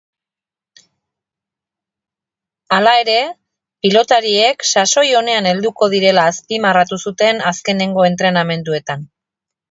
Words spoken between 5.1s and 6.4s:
onean helduko direla